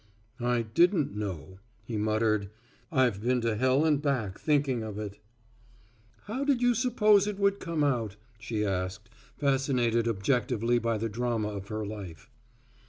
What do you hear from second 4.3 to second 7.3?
thinking of it." "How did you suppose